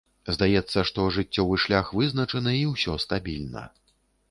[0.35, 3.63] Здаецца, што жыццёвы шлях вызначаны і усё стабільна.